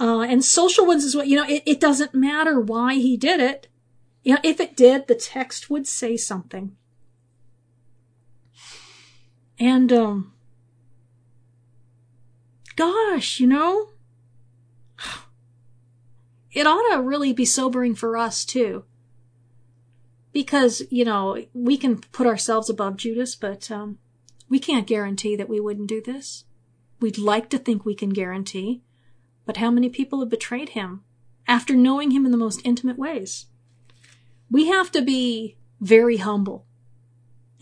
[0.00, 3.40] Uh, and social ones is what, you know, it, it doesn't matter why he did
[3.40, 3.68] it.
[4.22, 6.76] You know, if it did, the text would say something.
[9.62, 10.32] And, um,
[12.74, 13.90] gosh, you know,
[16.52, 18.82] it ought to really be sobering for us too.
[20.32, 23.98] Because, you know, we can put ourselves above Judas, but, um,
[24.48, 26.42] we can't guarantee that we wouldn't do this.
[26.98, 28.82] We'd like to think we can guarantee,
[29.46, 31.04] but how many people have betrayed him
[31.46, 33.46] after knowing him in the most intimate ways?
[34.50, 36.66] We have to be very humble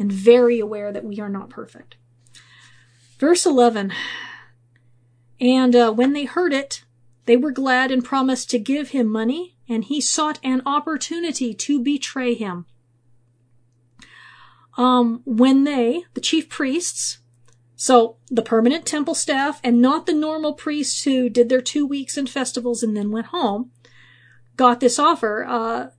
[0.01, 1.96] and very aware that we are not perfect.
[3.18, 3.92] Verse 11.
[5.38, 6.84] And uh, when they heard it,
[7.26, 11.82] they were glad and promised to give him money, and he sought an opportunity to
[11.82, 12.64] betray him.
[14.78, 17.18] Um, when they, the chief priests,
[17.76, 22.16] so the permanent temple staff and not the normal priests who did their two weeks
[22.16, 23.70] and festivals and then went home,
[24.57, 25.90] got this offer, uh,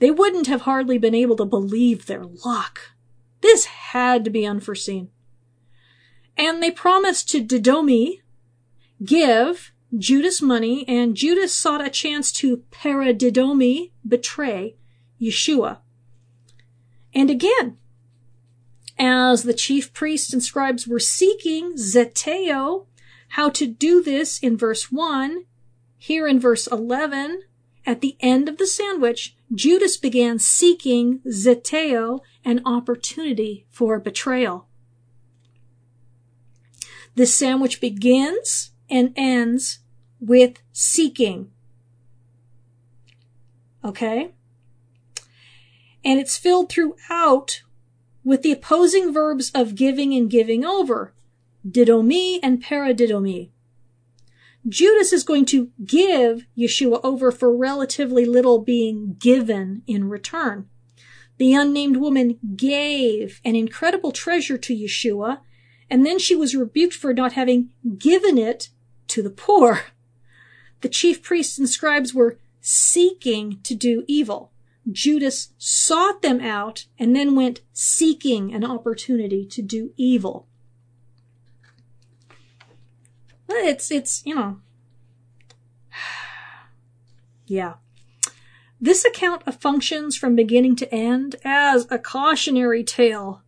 [0.00, 2.93] they wouldn't have hardly been able to believe their luck.
[3.44, 5.10] This had to be unforeseen.
[6.34, 8.22] And they promised to Didomi
[9.04, 14.76] give Judas money, and Judas sought a chance to paradidomi, betray
[15.20, 15.80] Yeshua.
[17.14, 17.76] And again,
[18.98, 22.86] as the chief priests and scribes were seeking zeteo,
[23.28, 25.44] how to do this in verse 1,
[25.98, 27.42] here in verse 11,
[27.84, 34.66] at the end of the sandwich, Judas began seeking zeteo, an opportunity for betrayal.
[37.14, 39.78] This sandwich begins and ends
[40.20, 41.50] with seeking.
[43.84, 44.32] Okay?
[46.04, 47.62] And it's filled throughout
[48.24, 51.14] with the opposing verbs of giving and giving over,
[51.66, 53.50] didomi and paradidomi.
[54.66, 60.68] Judas is going to give Yeshua over for relatively little being given in return.
[61.36, 65.40] The unnamed woman gave an incredible treasure to Yeshua,
[65.90, 68.70] and then she was rebuked for not having given it
[69.08, 69.80] to the poor.
[70.80, 74.52] The chief priests and scribes were seeking to do evil.
[74.90, 80.46] Judas sought them out and then went seeking an opportunity to do evil.
[83.48, 84.60] It's, it's, you know,
[87.46, 87.74] yeah.
[88.80, 93.42] This account of functions from beginning to end as a cautionary tale.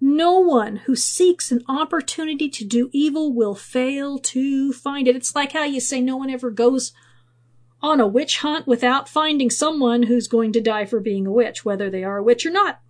[0.00, 5.16] No one who seeks an opportunity to do evil will fail to find it.
[5.16, 6.92] It's like how you say no one ever goes
[7.82, 11.64] on a witch hunt without finding someone who's going to die for being a witch,
[11.64, 12.80] whether they are a witch or not.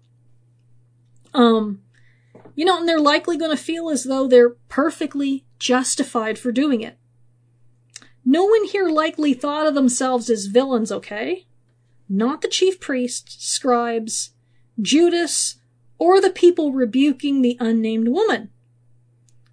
[1.35, 1.83] Um,
[2.57, 6.81] you know, and they're likely going to feel as though they're perfectly justified for doing
[6.81, 6.99] it.
[8.25, 11.47] No one here likely thought of themselves as villains, okay?
[12.09, 14.33] Not the chief priests, scribes,
[14.81, 15.57] Judas,
[15.99, 18.51] or the people rebuking the unnamed woman.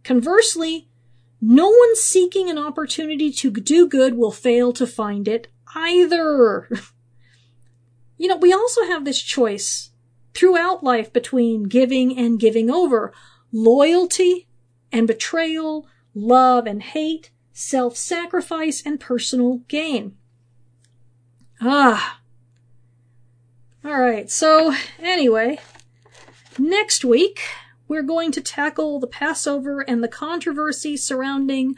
[0.03, 0.89] Conversely,
[1.41, 6.69] no one seeking an opportunity to do good will fail to find it either.
[8.17, 9.91] you know, we also have this choice
[10.33, 13.13] throughout life between giving and giving over,
[13.51, 14.47] loyalty
[14.91, 20.15] and betrayal, love and hate, self-sacrifice and personal gain.
[21.61, 22.19] Ah.
[23.85, 25.59] Alright, so anyway,
[26.57, 27.41] next week
[27.87, 31.75] we're going to tackle the Passover and the controversy surrounding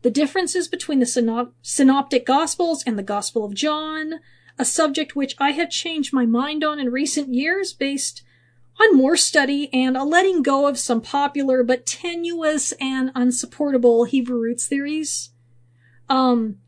[0.00, 4.14] the differences between the synoptic gospels and the gospel of John,
[4.58, 8.22] a subject which I have changed my mind on in recent years based
[8.80, 14.38] on more study and a letting go of some popular but tenuous and unsupportable Hebrew
[14.38, 15.30] roots theories.
[16.08, 16.58] Um,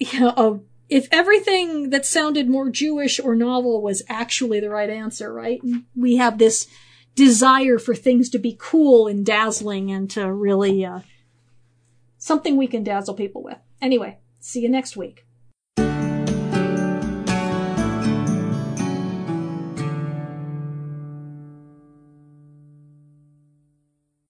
[0.20, 0.58] know, uh,
[0.88, 5.60] if everything that sounded more Jewish or novel was actually the right answer, right?
[5.96, 6.68] We have this
[7.16, 11.00] desire for things to be cool and dazzling and to really, uh,
[12.18, 13.58] something we can dazzle people with.
[13.80, 15.25] Anyway, see you next week.